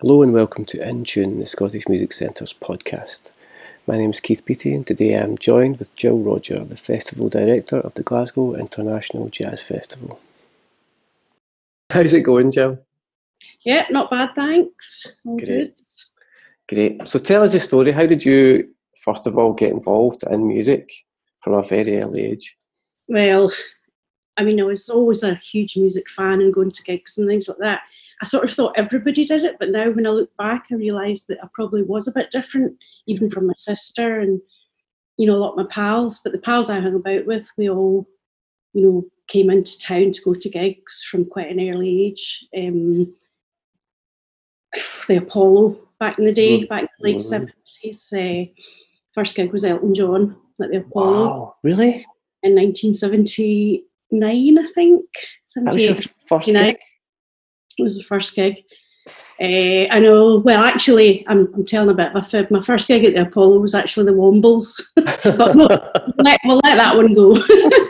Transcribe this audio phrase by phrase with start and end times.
[0.00, 3.30] Hello and welcome to In Tune, the Scottish Music Centre's podcast.
[3.86, 7.28] My name is Keith Beattie and today I am joined with Jill Rodger, the Festival
[7.28, 10.18] Director of the Glasgow International Jazz Festival.
[11.90, 12.80] How's it going, Jill?
[13.64, 15.06] Yeah, not bad, thanks.
[15.24, 15.46] All Great.
[15.46, 15.80] good.
[16.98, 17.06] Great.
[17.06, 17.92] So tell us a story.
[17.92, 20.90] How did you, first of all, get involved in music
[21.40, 22.56] from a very early age?
[23.06, 23.52] Well,
[24.36, 27.48] I mean, I was always a huge music fan and going to gigs and things
[27.48, 27.82] like that.
[28.20, 31.24] I sort of thought everybody did it, but now when I look back, I realise
[31.24, 32.76] that I probably was a bit different,
[33.06, 34.40] even from my sister and,
[35.18, 36.18] you know, a lot of my pals.
[36.22, 38.08] But the pals I hung about with, we all,
[38.72, 42.44] you know, came into town to go to gigs from quite an early age.
[42.56, 43.14] Um,
[45.08, 46.68] the Apollo back in the day, Mm.
[46.68, 47.52] back in the late Mhm.
[47.82, 48.12] 70s.
[48.12, 48.46] Uh,
[49.14, 52.04] first gig was Elton John at the Apollo Wow, really?
[52.42, 52.54] in
[54.10, 55.04] 1979, I think.
[55.56, 55.94] That was your
[56.28, 56.78] first gig?
[57.78, 58.62] It was the first gig.
[59.40, 60.38] Uh, I know.
[60.38, 62.50] Well, actually, I'm, I'm telling a bit of a fib.
[62.50, 65.68] My first gig at the Apollo was actually the Wombles, but we'll
[66.18, 67.32] let, we'll let that one go.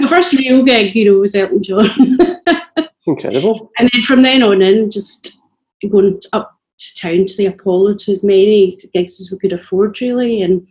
[0.00, 1.88] My first real gig, you know, was Elton John,
[3.06, 3.70] incredible.
[3.78, 5.42] and then from then on in, just
[5.90, 10.00] going up to town to the Apollo to as many gigs as we could afford,
[10.00, 10.66] really, and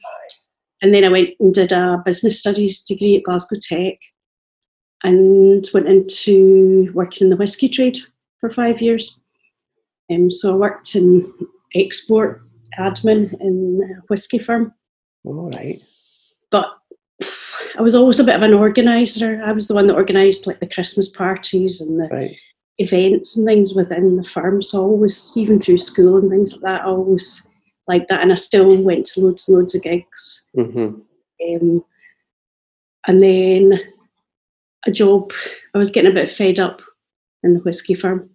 [0.81, 3.97] and then I went and did a business studies degree at Glasgow Tech,
[5.03, 7.99] and went into working in the whisky trade
[8.39, 9.19] for five years.
[10.11, 11.31] Um, so I worked in
[11.73, 12.41] export
[12.79, 14.73] admin in a whisky firm,
[15.23, 15.81] All right.
[16.51, 16.69] but
[17.77, 19.41] I was always a bit of an organizer.
[19.45, 22.35] I was the one that organised like the Christmas parties and the Right.
[22.77, 24.61] events and things within the firm.
[24.61, 27.41] So I always, even through school and things like that, I always
[27.87, 30.43] like that, and I still went to loads and loads of gigs.
[30.57, 30.99] Mm-hmm.
[31.47, 31.85] Um,
[33.07, 33.79] and then
[34.87, 35.31] a job,
[35.73, 36.81] I was getting a bit fed up
[37.43, 38.29] in the whisky firm,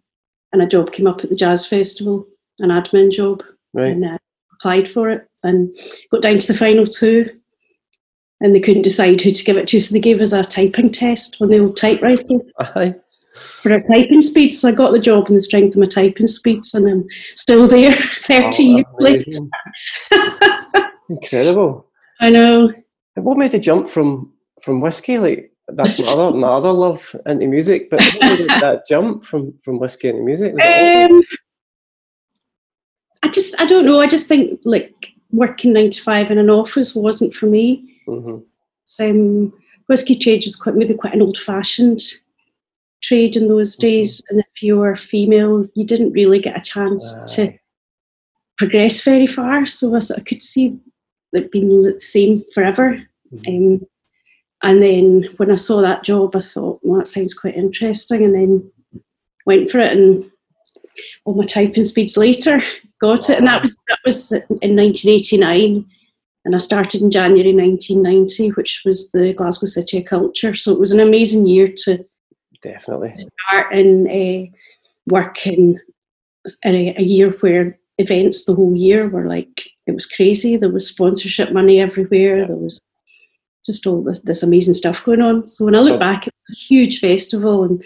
[0.53, 2.27] and a job came up at the Jazz Festival,
[2.59, 3.93] an admin job, Right.
[3.93, 4.19] and I
[4.55, 5.75] applied for it and
[6.11, 7.29] got down to the final two.
[8.43, 10.91] And they couldn't decide who to give it to, so they gave us a typing
[10.91, 12.25] test on the old typewriter
[12.59, 12.95] Aye.
[13.63, 14.61] For our typing speeds.
[14.61, 17.67] So I got the job on the strength of my typing speeds, and I'm still
[17.69, 17.93] there
[18.25, 19.31] 30 years Oh, later.
[21.09, 21.87] Incredible.
[22.21, 22.71] I know.
[23.17, 24.33] And What made the jump from
[24.63, 25.19] from whiskey?
[25.19, 27.89] Like that's my other my other love into music.
[27.91, 30.55] But what made that jump from from whiskey into music?
[30.55, 31.23] Was it all- Um,
[33.23, 34.01] I just, I don't know.
[34.01, 37.97] I just think like working nine to five in an office wasn't for me.
[38.09, 38.43] Mhm.
[38.87, 39.53] So, um,
[39.89, 42.01] whiskey trade was quite maybe quite an old-fashioned
[43.03, 47.15] trade in those days, and if you were female, you didn't really get a chance
[47.35, 47.53] to
[48.59, 49.65] progress very far.
[49.67, 50.79] So I, sort of could see
[51.33, 53.03] it being the same forever.
[53.33, 53.49] Mhm.
[53.49, 53.87] Um,
[54.63, 58.35] and then when I saw that job, I thought, well, that sounds quite interesting, and
[58.35, 58.71] then
[59.47, 59.97] went for it.
[59.97, 60.31] And
[61.25, 62.63] all my typing speeds later
[63.01, 65.87] got it, and that was that was in 1989,
[66.45, 70.53] and I started in January 1990, which was the Glasgow City of Culture.
[70.53, 72.05] So it was an amazing year to
[72.63, 73.13] Definitely.
[73.15, 74.51] start and uh,
[75.07, 75.81] work in
[76.65, 80.57] a, a year where events the whole year were like it was crazy.
[80.57, 82.39] There was sponsorship money everywhere.
[82.39, 82.47] Yeah.
[82.47, 82.81] There was
[83.67, 85.45] just all this, this amazing stuff going on.
[85.47, 85.99] So when I look Oh.
[85.99, 87.83] back, it was a huge festival, and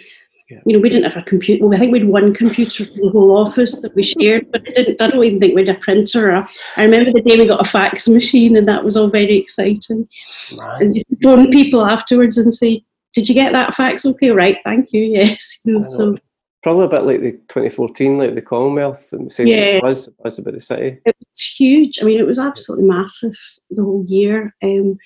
[0.49, 0.59] Yeah.
[0.65, 1.65] you know we didn't have a computer.
[1.65, 4.65] Well, I think we had one computer for the whole office that we shared, but
[4.67, 5.01] it didn't.
[5.01, 6.29] I don't even think we had a printer.
[6.31, 6.47] A,
[6.77, 10.07] I remember the day we got a fax machine, and that was all very exciting.
[10.55, 10.81] Man.
[10.81, 12.83] And you phone people afterwards and say,
[13.15, 14.05] "Did you get that fax?
[14.05, 15.01] Okay, right, thank you.
[15.19, 16.17] Yes." You know, so
[16.63, 19.77] Probably a bit like the 2014, like the Commonwealth, and saying Yeah.
[19.77, 20.97] it was, it was about the city.
[21.05, 21.99] it was huge.
[22.01, 23.35] I mean, it was absolutely massive
[23.69, 24.97] the whole year, um,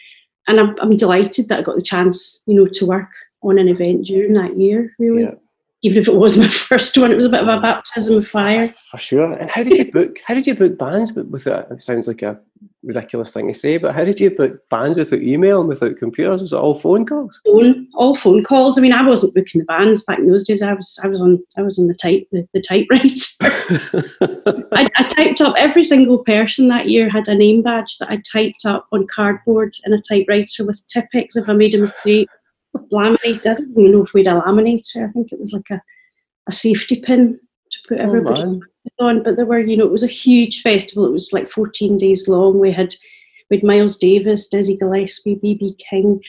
[0.48, 3.09] and I'm, I'm delighted that I got the chance, you know, to work
[3.44, 4.94] on an event during that year.
[5.00, 5.34] Really, Yeah.
[5.82, 7.62] Even if it was my first one, it was a bit of a mm.
[7.62, 8.68] baptism of fire.
[8.92, 9.34] For sure.
[9.34, 10.18] And how did you book?
[10.26, 11.84] How did you book bands with, with it?
[11.84, 12.40] Sounds like a
[12.84, 16.42] ridiculous thing to say, but how did you book bands without email and without computers?
[16.42, 17.40] Was it all phone calls?
[17.46, 18.78] Phone, all phone calls.
[18.78, 20.62] I mean, I wasn't booking the bands back in those days.
[20.62, 23.16] I was, I was on, I was on the type, the, the typewriter.
[24.72, 28.22] I, I typed up every single person that year had a name badge that I
[28.32, 32.30] typed up on cardboard in a typewriter with Tipp-Ex if I made a mistake.
[32.92, 33.45] Laminate.
[33.45, 35.07] I don't even know if we had a laminator.
[35.07, 35.81] I think it was like a,
[36.48, 37.39] a safety pin
[37.71, 38.62] to put oh everybody man.
[39.00, 39.24] on.
[39.24, 41.06] But there were, you know, it was a huge festival.
[41.06, 42.60] It was like 14 days long.
[42.60, 42.95] We had
[43.50, 46.21] we had Miles Davis, Dizzy Gillespie, BB King.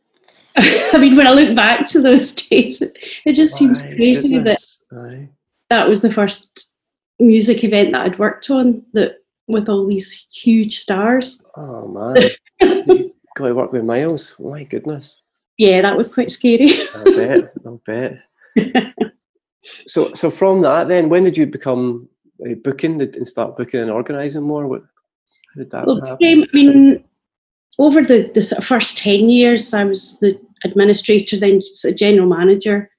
[0.56, 4.58] I mean, when I look back to those days, it, just seems My crazy that.
[4.92, 5.28] Aye.
[5.68, 6.74] that was the first
[7.18, 11.40] music event that I'd worked on that with all these huge stars.
[11.56, 12.30] Oh man.
[13.36, 14.34] Got to work with Miles.
[14.38, 15.19] My goodness.
[15.60, 16.70] Yeah, that was quite scary.
[16.94, 17.52] I bet.
[17.66, 18.18] I bet.
[19.86, 22.08] So, so from that, then, when did you become
[22.44, 24.66] uh, booking and start booking and organising more?
[24.66, 26.16] What how did that Well, happen?
[26.44, 27.04] I mean,
[27.78, 31.60] over the, the sort of first 10 years, I was the administrator, then
[31.94, 32.90] general manager.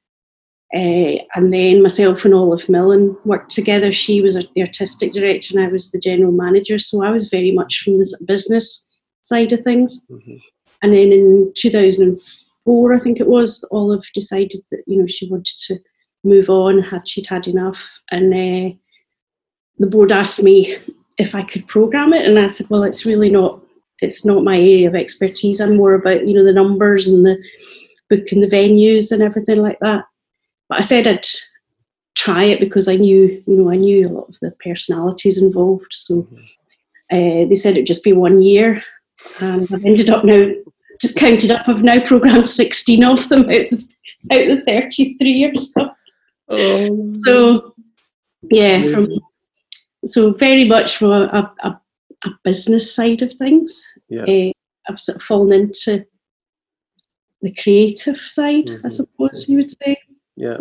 [0.76, 3.92] Uh, and then myself and Olive Millen worked together.
[3.92, 6.78] She was the artistic director and I was the general manager.
[6.78, 8.86] So I was very much from the business
[9.24, 10.00] side of things.
[10.12, 10.40] Mhm.
[10.84, 12.22] And then in 2004,
[12.68, 15.80] I think it was, Olive decided that, you know, she wanted to
[16.24, 17.82] move on, had she'd had enough.
[18.12, 18.76] And uh,
[19.80, 20.78] the board asked me
[21.18, 22.26] if I could program it.
[22.26, 23.60] And I said, well, it's really not,
[24.02, 25.60] it's not my area of expertise.
[25.60, 27.38] I'm more about, you know, the numbers and the
[28.10, 30.06] booking the venues and everything like that.
[30.70, 31.26] But I said I'd
[32.16, 35.92] try it because I knew, you know, I knew a lot of the personalities involved.
[35.92, 36.28] So
[37.12, 38.82] uh, they said it'd just be one year.
[39.40, 40.52] And I've ended up now,
[41.02, 43.84] just counted up, I've now programmed 16 of them out of,
[44.32, 45.74] out of 33 years.
[46.50, 47.74] Oh, So,
[48.52, 49.08] yeah, from,
[50.06, 51.82] so very much from a, a,
[52.24, 53.84] a, business side of things.
[54.10, 54.52] yeah, Uh,
[54.88, 56.06] I've sort of fallen into
[57.42, 58.92] the creative side, I Mhm.
[58.92, 59.98] suppose you would say.
[60.36, 60.58] yeah,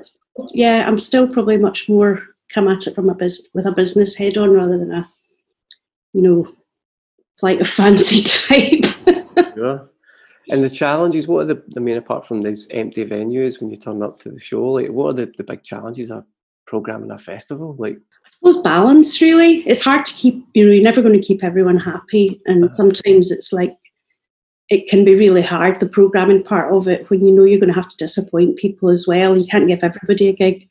[0.52, 4.14] Yeah, I'm still probably much more come at it from a bus with a business
[4.14, 5.08] head on rather than a,
[6.14, 6.48] you know,
[7.38, 8.84] flight of fancy type.
[9.54, 9.90] sure.
[10.48, 13.76] And the challenges, what are the, the main apart from these empty venues when you
[13.76, 14.64] turn up to the show?
[14.72, 16.24] Like, what are the, the big challenges of
[16.66, 17.76] programming a festival?
[17.78, 19.58] Like, I suppose balance really.
[19.68, 22.40] It's hard to keep, you know, you're never going to keep everyone happy.
[22.46, 22.74] And Uh-huh.
[22.74, 23.76] sometimes it's like,
[24.70, 27.72] it can be really hard, the programming part of it, when you know you're going
[27.72, 29.36] to have to disappoint people as well.
[29.36, 30.68] You can't give everybody a gig.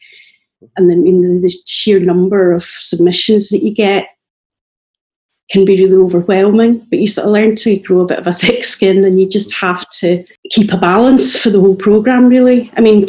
[0.78, 4.08] And then you know, the sheer number of submissions that you get
[5.50, 6.80] can be really overwhelming.
[6.90, 9.28] But you sort of learn to grow a bit of a thick skin and you
[9.28, 12.72] just have to keep a balance for the whole programme, really.
[12.78, 13.08] I mean,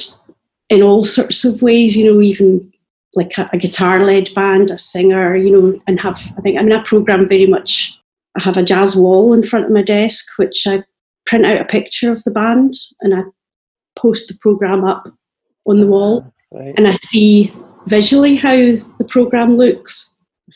[0.68, 2.72] in all sorts of ways, you know, even
[3.14, 6.62] like a, a guitar led band, a singer, you know, and have, I think, I
[6.62, 7.98] mean, I program very much,
[8.38, 10.84] I have a jazz wall in front of my desk, which I
[11.26, 13.22] print out a picture of the band and I
[13.96, 15.06] post the program up
[15.66, 16.74] on the wall right?
[16.76, 17.52] and I see
[17.86, 20.09] visually how the program looks.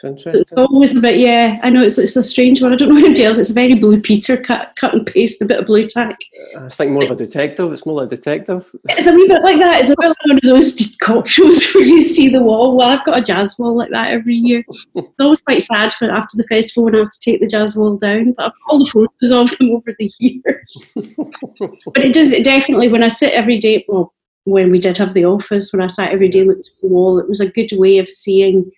[0.04, 2.72] It's So it's always a bit, yeah, I know it's, it's a strange one.
[2.72, 3.38] I don't know to tell.
[3.38, 6.18] It's a very blue Peter cut, cut and paste, a bit of Blu Tack.
[6.58, 7.72] I think more of a detective.
[7.72, 8.70] It's more like a detective.
[8.88, 9.80] It's a wee bit like that.
[9.80, 12.76] It's a bit like one of those cop shows where you see the wall.
[12.76, 14.64] Well, I've got a jazz wall like that every year.
[14.94, 17.76] It's always quite sad when after the festival when I have to take the jazz
[17.76, 18.32] wall down.
[18.32, 20.92] But I've got all the photos of them over the years.
[21.58, 23.84] but it does it definitely when I sit every day.
[23.88, 24.12] Well,
[24.44, 27.18] when we did have the office, when I sat every day looked at the wall,
[27.18, 28.70] it was a good way of seeing.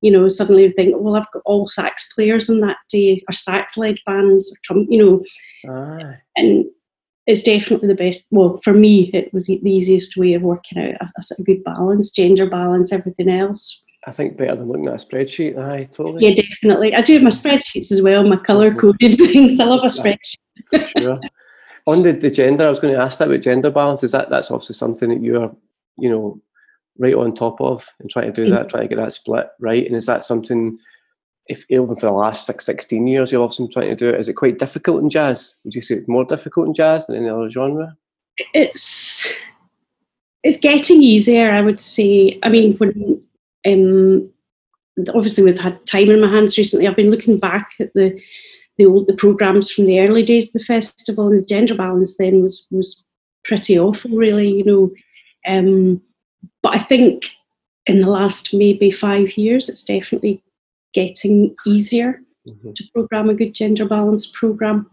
[0.00, 3.32] You know, suddenly you think, well, I've got all sax players on that day, or
[3.32, 5.22] sax-led bands, or trum, you
[5.64, 6.64] know, and
[7.26, 8.24] it's definitely the best.
[8.30, 11.46] Well, for me, it was the easiest way of working out a, a sort of
[11.46, 13.80] good balance, gender balance, everything else.
[14.06, 15.58] I think better than looking at a spreadsheet.
[15.58, 16.24] Aye, totally.
[16.24, 16.94] Yeah, definitely.
[16.94, 19.60] I do have my spreadsheets as well, my color coded things.
[19.60, 20.88] I love a spreadsheet.
[20.96, 21.20] sure.
[21.86, 24.02] On the, the gender, I was going to ask that about gender balance.
[24.02, 25.54] Is that that's obviously something that you're,
[25.98, 26.40] you know,
[26.98, 29.86] right on top of and trying to do that, trying to get that split right?
[29.86, 30.78] And is that something,
[31.46, 34.20] if even for the last six, 16 years, you've obviously been trying to do it,
[34.20, 35.56] is it quite difficult in jazz?
[35.64, 37.96] Would you say it's more difficult in jazz than any other genre?
[38.54, 39.32] It's
[40.44, 42.38] it's getting easier, I would say.
[42.42, 43.20] I mean, when
[43.66, 44.30] um,
[45.14, 46.86] obviously we've had time in my hands recently.
[46.86, 48.20] I've been looking back at the
[48.76, 52.16] the old the programs from the early days of the festival, and the gender balance
[52.16, 53.04] then was was
[53.44, 54.48] pretty awful, really.
[54.48, 54.90] You know,
[55.46, 56.00] um,
[56.70, 57.24] but I think
[57.86, 60.42] in the last maybe five years, it's definitely
[60.94, 62.74] getting easier Mhm.
[62.74, 64.86] to program a good gender balance program.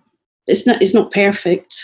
[0.48, 1.75] It's not it's not perfect.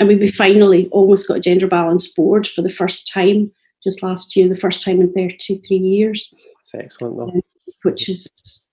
[0.00, 3.52] I mean, we finally almost got a gender balance board for the first time
[3.84, 7.40] just last year, the first time in 33 years, It's excellent though.
[7.82, 8.28] which is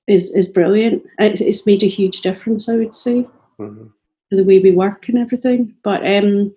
[0.07, 1.03] is is brilliant.
[1.19, 3.25] It's, it's made a huge difference, I would say,
[3.59, 3.91] Mhm.
[4.29, 5.75] for the way we work and everything.
[5.83, 6.53] But um,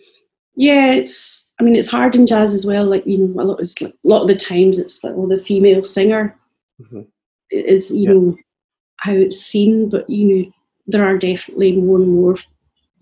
[0.56, 2.84] yeah, it's I mean, it's hard in jazz as well.
[2.84, 5.42] Like you know, a lot like, a lot of the times it's like well, the
[5.42, 6.36] female singer
[6.80, 7.06] Mhm.
[7.50, 8.12] is you Yeah.
[8.14, 8.36] know
[8.98, 10.52] how it's seen, but you know
[10.86, 12.36] there are definitely more and more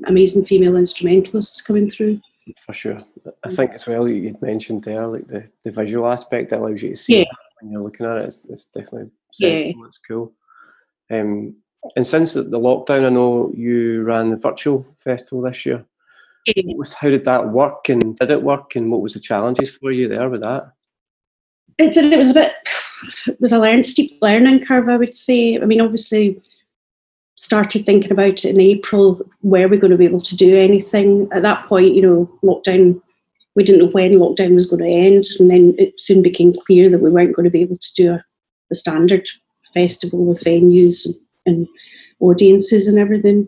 [0.07, 2.21] amazing female instrumentalists coming through.
[2.59, 3.03] For sure.
[3.45, 6.83] I think as well, you you'd mentioned there, like the, the visual aspect that allows
[6.83, 7.25] you to see Yeah.
[7.61, 8.25] when you're looking at it.
[8.27, 9.55] It's, it's definitely Yeah.
[9.55, 9.85] sensible.
[9.87, 10.33] It's cool.
[11.11, 11.57] Um,
[11.97, 15.85] and since the, the lockdown, I know you ran the virtual festival this year.
[16.47, 20.09] How did that work and did it work and what was the challenges for you
[20.09, 20.73] there with that?
[21.79, 22.13] It, did.
[22.13, 22.53] it was a bit
[23.27, 25.59] it was a learn, steep learning curve, I would say.
[25.61, 26.41] I mean, obviously,
[27.37, 29.21] started thinking about it in April.
[29.43, 31.95] Were we going to be able to do anything at that point?
[31.95, 33.01] You know, lockdown
[33.57, 36.91] we didn't know when lockdown was going to end, and then it soon became clear
[36.91, 38.25] that we weren't going to be able to do a,
[38.69, 39.29] the standard
[39.73, 41.15] festival with venues and,
[41.47, 41.69] and
[42.21, 43.47] audiences and everything.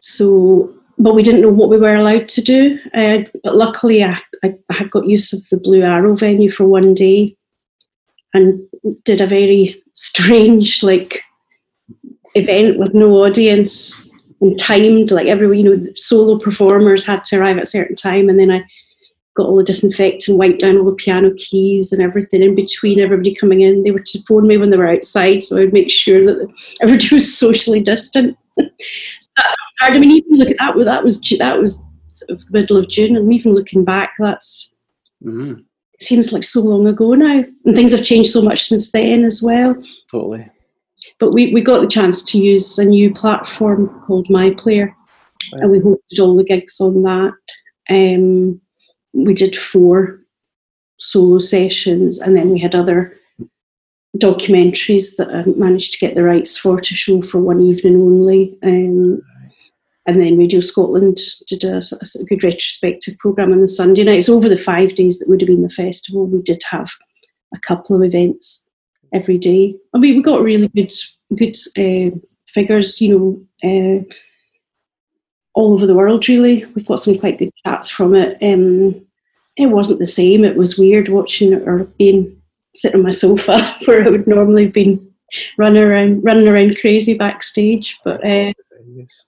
[0.00, 2.78] So, but we didn't know what we were allowed to do.
[2.94, 6.94] Uh, but luckily, I, I, had got use of the Blue Arrow venue for one
[6.94, 7.36] day,
[8.32, 8.60] and
[9.04, 11.22] did a very strange like
[12.34, 14.10] event with no audience
[14.40, 18.28] and timed like every you know solo performers had to arrive at a certain time
[18.28, 18.64] and then I
[19.34, 23.34] got all the disinfectant, wiped down all the piano keys and everything in between everybody
[23.34, 23.82] coming in.
[23.82, 26.48] They were to phone me when they were outside, so I would make sure that
[26.80, 28.36] everybody was socially distant.
[28.56, 29.44] so
[29.80, 30.84] I mean, even look at that.
[30.84, 34.72] That was that was sort of the middle of June, and even looking back, that's
[35.22, 35.60] mm-hmm.
[35.94, 39.24] it seems like so long ago now, and things have changed so much since then
[39.24, 39.74] as well.
[40.10, 40.48] Totally.
[41.20, 44.86] But we, we got the chance to use a new platform called MyPlayer,
[45.52, 45.62] right.
[45.62, 47.34] and we hosted all the gigs on that.
[47.90, 48.60] Um,
[49.14, 50.16] we did four
[50.98, 53.14] solo sessions, and then we had other
[54.18, 58.56] documentaries that I managed to get the rights for to show for one evening only.
[58.62, 59.20] Um,
[60.06, 61.18] and then Radio Scotland
[61.48, 61.82] did a,
[62.20, 64.28] a, good retrospective programme on the Sunday nights.
[64.28, 66.90] Over the five days that would have been the festival, we did have
[67.54, 68.66] a couple of events
[69.12, 69.74] every day.
[69.94, 70.92] I mean, we got really good
[71.36, 74.02] good uh, figures, you know, uh,
[75.54, 76.28] all over the world.
[76.28, 78.36] Really, we've got some quite good chats from it.
[78.42, 79.04] Um,
[79.56, 80.44] it wasn't the same.
[80.44, 82.36] It was weird watching or being
[82.74, 85.14] sitting on my sofa where I would normally have been
[85.56, 87.96] running around, running around crazy backstage.
[88.04, 88.52] But uh,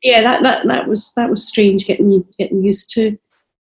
[0.02, 3.16] yeah, that, that that was that was strange getting getting used to.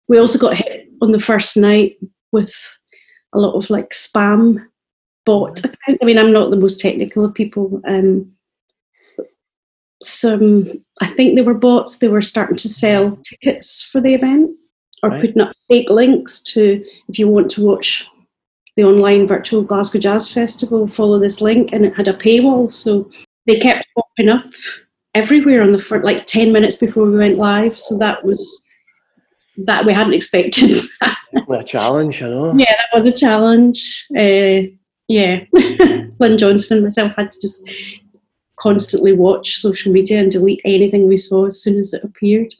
[0.10, 1.98] We also got hit on the first night
[2.32, 2.54] with
[3.34, 4.66] a lot of like spam
[5.26, 6.02] bot accounts.
[6.02, 7.82] I mean, I'm not the most technical of people.
[7.88, 8.32] Um,
[10.02, 10.70] some,
[11.02, 11.98] I think they were bots.
[11.98, 14.52] They were starting to sell tickets for the event
[15.02, 15.22] or right.
[15.22, 18.08] putting up fake links to if you want to watch
[18.76, 22.72] the online virtual Glasgow Jazz Festival, follow this link, and it had a paywall.
[22.72, 23.10] So
[23.46, 24.46] they kept popping up
[25.16, 27.78] everywhere on the front, like 10 minutes before we went live.
[27.78, 28.64] So that was
[29.66, 30.82] that we hadn't expected.
[31.50, 32.54] a challenge, you know.
[32.58, 34.08] Yeah, that was a challenge.
[34.16, 34.70] Uh,
[35.08, 35.42] yeah,
[36.20, 37.70] Lynn Johnson and myself had to just
[38.58, 42.54] constantly watch social media and delete anything we saw as soon as it appeared.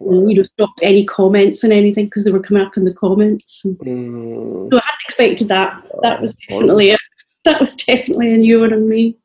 [0.00, 2.94] And, you know, stop any comments and anything because they were coming up in the
[2.94, 3.62] comments.
[3.64, 4.70] Mm.
[4.70, 5.86] So I hadn't expected that.
[6.02, 6.96] That was oh, definitely a,
[7.44, 9.16] that was definitely a new one on me.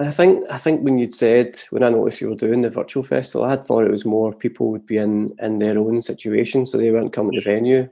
[0.00, 3.02] I think I think when you'd said when I noticed you were doing the virtual
[3.02, 6.66] festival, I had thought it was more people would be in in their own situation,
[6.66, 7.88] so they weren't coming to the venue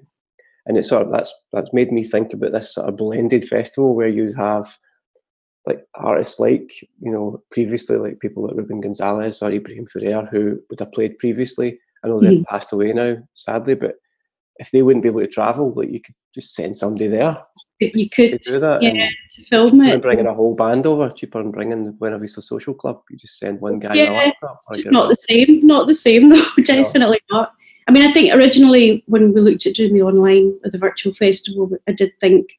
[0.69, 3.97] and it's sort of that's that's made me think about this sort of blended festival
[3.97, 4.79] where you'd have
[5.67, 10.61] like artists like you know previously like people like Ruben Gonzalez or Ibrahim Ferrer who
[10.71, 11.81] would have played previously.
[12.05, 12.55] I know they've mm-hmm.
[12.55, 13.97] passed away now, sadly, but
[14.59, 17.37] if they wouldn't be able to travel, like you could just send somebody there.
[17.81, 18.83] You could do that.
[18.83, 19.09] Yeah,
[19.49, 20.03] film it.
[20.03, 23.01] Bringing a whole band over, cheaper than bringing Buena Vista Social Club.
[23.11, 23.95] You just send one guy.
[23.95, 24.31] Yeah,
[24.73, 25.67] it's not the same.
[25.67, 26.45] Not the same though.
[26.63, 27.39] Definitely no.
[27.39, 27.53] not.
[27.87, 31.15] I mean, I think originally when we looked at doing the online or the virtual
[31.15, 32.51] festival, I did think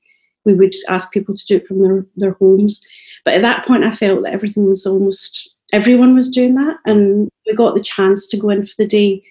[0.46, 2.84] we would ask people to do it from their, their homes.
[3.26, 7.30] But at that point, I felt that everything was almost everyone was doing that, and
[7.46, 9.24] we got the chance to go in for the day,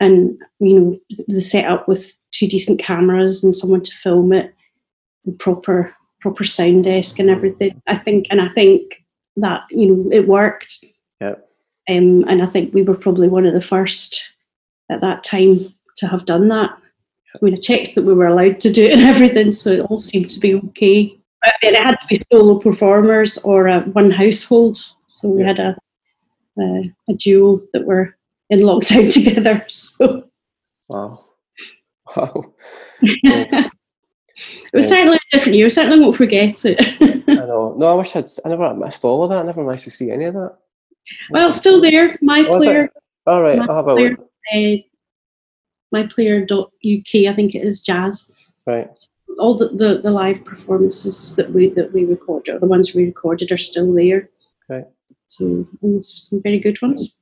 [0.00, 0.98] and you know
[1.28, 4.54] the setup with two decent cameras and someone to film it,
[5.38, 7.80] proper proper sound desk and everything.
[7.86, 9.04] I think, and I think
[9.36, 10.84] that you know it worked.
[11.20, 11.34] Yeah.
[11.88, 14.32] Um, and I think we were probably one of the first
[14.90, 16.70] at that time to have done that.
[17.34, 19.80] I mean, I checked that we were allowed to do it and everything, so it
[19.80, 21.18] all seemed to be okay.
[21.42, 24.78] But it had to be solo performers or a one household.
[25.08, 25.48] So we yeah.
[25.48, 25.76] had a,
[26.58, 28.16] a, a duo that were
[28.54, 29.64] in lockdown together.
[29.68, 30.24] So
[30.88, 31.24] wow,
[32.16, 32.52] wow.
[33.02, 33.70] it
[34.72, 35.68] was certainly a different year.
[35.68, 36.80] Certainly won't forget it.
[37.28, 37.74] I know.
[37.76, 38.28] No, I wish I'd.
[38.44, 39.38] I never missed all of that.
[39.38, 40.56] I never managed to see any of that.
[41.30, 42.18] Well, still there.
[42.22, 42.90] My oh, player.
[43.26, 43.58] All right.
[43.58, 44.20] I'll have a look
[44.52, 44.76] uh,
[45.94, 48.30] myplayer.uk, I think it is jazz.
[48.66, 48.88] Right.
[49.38, 53.06] All the, the, the, live performances that we that we recorded, or the ones we
[53.06, 54.28] recorded, are still there.
[54.68, 54.84] Right.
[55.26, 55.66] So
[56.00, 57.20] some very good ones.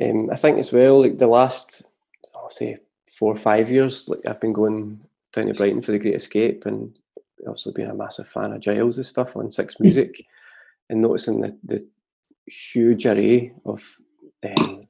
[0.00, 1.82] Um, I think as well, like the last,
[2.34, 2.78] I'll say
[3.12, 5.00] four or five years, like I've been going
[5.32, 6.96] down to Brighton for the Great Escape, and
[7.46, 9.84] also been a massive fan of Giles' stuff on Six hmm.
[9.84, 10.26] Music,
[10.90, 11.86] and noticing the, the
[12.46, 13.82] huge array of
[14.44, 14.86] um,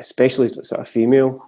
[0.00, 1.44] especially sort of female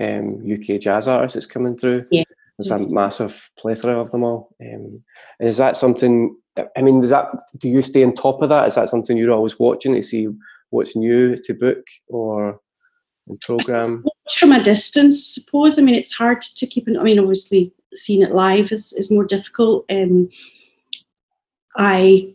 [0.00, 2.06] um, UK jazz artists that's coming through.
[2.10, 2.24] Yeah.
[2.58, 4.54] There's a massive plethora of them all.
[4.60, 5.02] Um,
[5.38, 6.36] and is that something?
[6.76, 7.26] I mean, does that
[7.56, 8.66] do you stay on top of that?
[8.66, 10.28] Is that something you're always watching to see
[10.70, 12.60] what's new to book, or
[13.42, 14.04] program?
[14.36, 15.78] From a distance, I suppose.
[15.78, 16.86] I mean, it's hard to keep.
[16.86, 19.84] An, I mean, obviously, seeing it live is, is more difficult.
[19.90, 20.28] Um,
[21.76, 22.34] I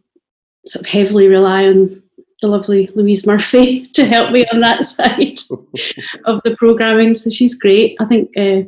[0.65, 2.01] sort of heavily rely on
[2.41, 5.39] the lovely Louise Murphy to help me on that side
[6.25, 7.15] of the programming.
[7.15, 7.97] So she's great.
[7.99, 8.61] I think uh,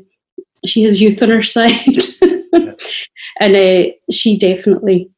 [0.66, 2.04] she has youth on her side,
[3.40, 5.12] and uh, she definitely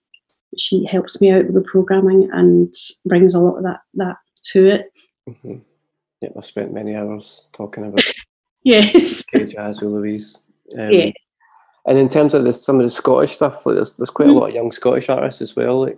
[0.57, 2.73] she helps me out with the programming and
[3.05, 4.93] brings a lot of that that to it.
[5.27, 5.59] Mm-hmm.
[6.21, 8.03] Yeah, I've spent many hours talking about
[8.63, 10.37] yes jazz with Louise.
[10.77, 11.11] Um, yeah.
[11.85, 14.37] And in terms of the, some of the Scottish stuff, like there's, there's quite mm-hmm.
[14.37, 15.97] a lot of young Scottish artists as well, like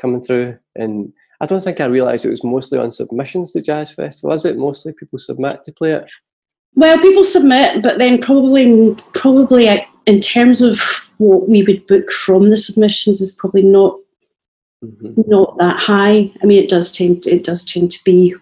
[0.00, 0.58] coming through.
[0.76, 3.52] And I don't think I realised it was mostly on submissions.
[3.52, 6.04] to jazz festival is it mostly people submit to play it?
[6.74, 10.80] Well, people submit, but then probably probably uh, in terms of
[11.18, 13.98] what we would book from the submissions is probably not
[14.82, 15.20] mm-hmm.
[15.26, 16.32] not that high.
[16.42, 18.34] I mean, it does tend it does tend to be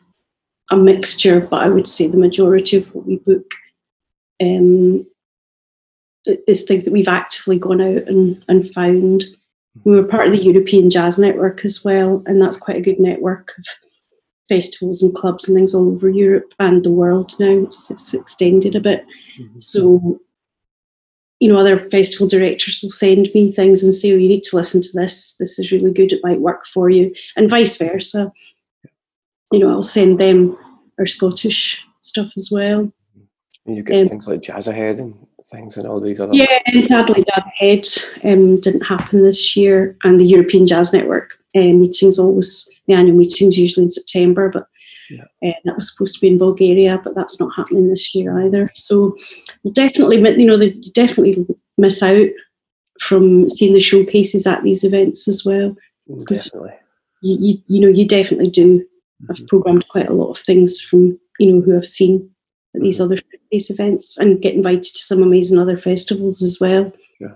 [0.70, 3.46] a mixture, but I would say the majority of what we book
[4.40, 5.06] um,
[6.46, 9.24] is things that we've actively gone out and, and found.
[9.84, 12.98] We were part of the European Jazz Network as well, and that's quite a good
[12.98, 13.64] network of
[14.48, 17.64] festivals and clubs and things all over Europe and the world now.
[17.64, 19.06] It's, it's extended a bit.
[19.40, 19.58] Mm-hmm.
[19.58, 20.20] So,
[21.40, 24.56] you know, other festival directors will send me things and say, oh, you need to
[24.56, 25.34] listen to this.
[25.40, 26.12] This is really good.
[26.12, 27.12] It might work for you.
[27.34, 28.30] And vice versa.
[29.50, 30.56] You know, I'll send them
[30.98, 32.92] our Scottish stuff as well.
[33.66, 35.14] And you get um, things like Jazz Ahead and
[35.50, 36.34] things and all these other.
[36.34, 37.86] Yeah, and sadly, Jazz Ahead
[38.22, 39.96] um, didn't happen this year.
[40.04, 44.66] And the European Jazz Network um, meetings always the annual meetings usually in September, but
[45.10, 45.24] yeah.
[45.44, 48.70] uh, that was supposed to be in Bulgaria, but that's not happening this year either.
[48.74, 49.16] So
[49.62, 52.28] we'll definitely, you know, they definitely miss out
[53.00, 55.76] from seeing the showcases at these events as well.
[56.08, 56.74] Mm, definitely.
[57.22, 58.78] You, you, you know, you definitely do.
[58.78, 59.32] Mm-hmm.
[59.32, 62.30] I've programmed quite a lot of things from you know who I've seen
[62.74, 63.12] at these mm-hmm.
[63.12, 66.92] other these events and get invited to some amazing other festivals as well.
[67.18, 67.34] Yeah,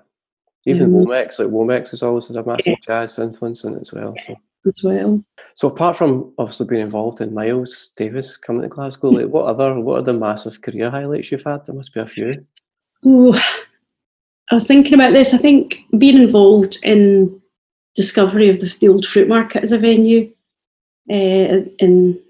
[0.66, 2.75] even um, Womex, like Womex has always had a massive yeah.
[2.83, 4.14] jazz influence in it as well.
[4.26, 5.25] So as well.
[5.54, 9.78] So apart from obviously being involved in Miles Davis coming to Glasgow, like what other
[9.78, 11.65] what are the massive career highlights you've had?
[11.65, 12.45] There must be a few.
[13.04, 13.39] Oh,
[14.50, 15.32] I was thinking about this.
[15.32, 17.41] I think being involved in
[17.95, 20.30] discovery of the, the old fruit market as a venue
[21.10, 22.21] uh, in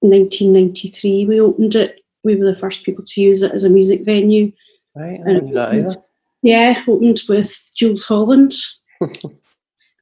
[0.00, 2.00] 1993, we opened it.
[2.24, 4.52] We were the first people to use it as a music venue.
[4.94, 6.02] Right, I and, that
[6.42, 8.54] Yeah, opened with Jools Holland.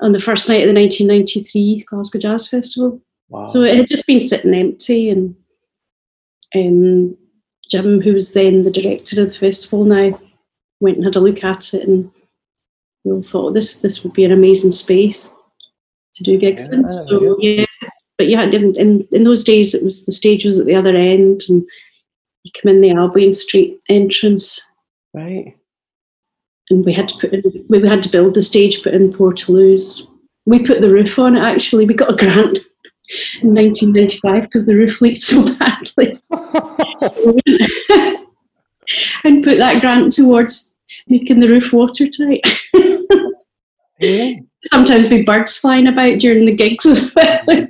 [0.00, 3.00] on the first night of the 1993 Glasgow Jazz Festival.
[3.28, 3.44] Wow.
[3.44, 5.34] So it had just been sitting empty, and
[6.54, 7.16] um,
[7.70, 10.18] Jim, who was then the director of the festival now,
[10.80, 12.10] went and had a look at it, and
[13.04, 15.28] we all thought this this would be an amazing space
[16.14, 16.88] to do gigs yeah, in.
[16.88, 17.64] So yeah,
[18.18, 20.74] but you had in, in in those days it was the stage was at the
[20.74, 21.64] other end, and
[22.44, 24.60] you come in the Albion Street entrance,
[25.14, 25.56] right,
[26.70, 30.06] and we had to put in, we had to build the stage, put in Portaloos.
[30.46, 31.40] We put the roof on it.
[31.40, 32.58] Actually, we got a grant
[33.40, 36.20] in 1995 because the roof leaked so badly,
[39.24, 40.74] and put that grant towards
[41.08, 42.40] making the roof watertight.
[44.00, 44.32] yeah.
[44.64, 47.38] Sometimes be birds flying about during the gigs as well.
[47.46, 47.68] but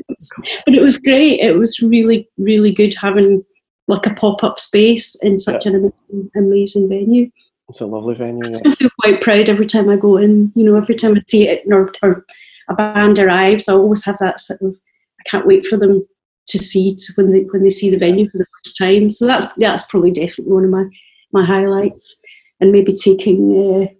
[0.67, 1.41] it was great.
[1.41, 3.45] It was really, really good having
[3.87, 5.73] like a pop up space in such yeah.
[5.73, 7.31] an amazing, amazing venue.
[7.69, 8.51] It's a lovely venue.
[8.53, 8.61] Yeah.
[8.65, 10.53] I feel quite proud every time I go in.
[10.55, 12.25] You know, every time I see it or, or
[12.69, 14.77] a band arrives, I always have that sort of.
[15.21, 16.07] I can't wait for them
[16.49, 19.11] to see when they when they see the venue for the first time.
[19.11, 20.85] So that's that's probably definitely one of my
[21.33, 22.21] my highlights,
[22.61, 23.93] and maybe taking uh,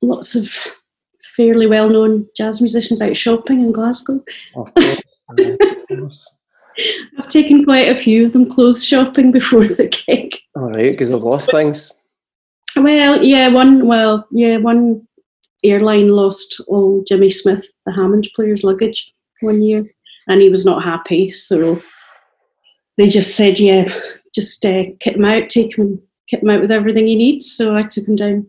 [0.00, 0.50] lots of
[1.36, 4.24] fairly well known jazz musicians out shopping in Glasgow.
[4.56, 5.02] Of course.
[5.28, 6.34] of course.
[7.18, 10.36] I've taken quite a few of them clothes shopping before the gig.
[10.54, 11.92] All right, because I've lost things.
[12.76, 13.86] Well, yeah, one.
[13.86, 15.06] Well, yeah, one
[15.64, 19.84] airline lost all Jimmy Smith, the Hammond player's luggage, one year,
[20.28, 21.32] and he was not happy.
[21.32, 21.80] So
[22.96, 23.92] they just said, "Yeah,
[24.34, 27.76] just uh, kit him out, take him, kit him out with everything he needs." So
[27.76, 28.46] I took him down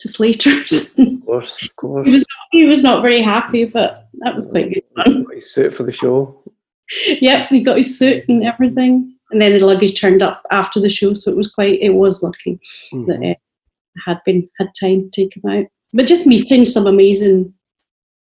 [0.00, 0.94] to Slater's.
[0.98, 2.06] of course, of course.
[2.06, 5.24] he, was not, he was not very happy, but that was quite good fun.
[5.24, 6.42] Got his suit for the show.
[7.06, 10.88] yep, he got his suit and everything and then the luggage turned up after the
[10.88, 11.80] show, so it was quite.
[11.80, 12.60] It was lucky
[12.92, 13.06] mm-hmm.
[13.06, 15.66] that uh, I had been had time to take him out.
[15.92, 17.52] But just meeting some amazing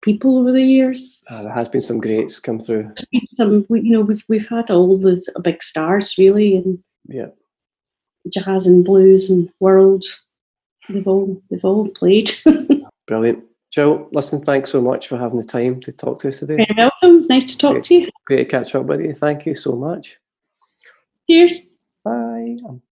[0.01, 1.21] people over the years.
[1.29, 2.91] Uh, there has been some greats come through.
[3.27, 7.27] Some, you know, we've we've had all the big stars really, and yeah,
[8.29, 10.03] jazz and blues and world.
[10.89, 12.31] They've all they've all played.
[13.07, 13.43] Brilliant.
[13.71, 16.63] Joe, listen, thanks so much for having the time to talk to us today.
[16.69, 17.17] You're welcome.
[17.17, 18.09] It's nice to talk great, to you.
[18.27, 19.15] Great to catch up with you.
[19.15, 20.19] Thank you so much.
[21.29, 21.59] Cheers.
[22.05, 22.79] Bye.